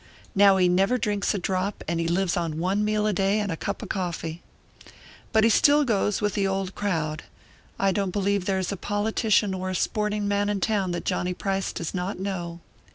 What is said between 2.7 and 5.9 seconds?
meal a day and a cup of coffee. But he still